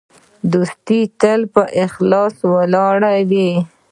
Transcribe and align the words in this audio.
دوستي 0.51 0.99
تل 1.19 1.41
په 1.53 1.61
اخلاص 1.85 2.35
ولاړه 2.53 3.13
وي. 3.29 3.49